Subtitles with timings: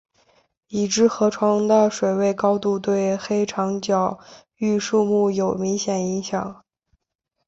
[0.69, 4.19] 已知河床的水位高度对黑长脚
[4.55, 6.65] 鹬数目有明显影响。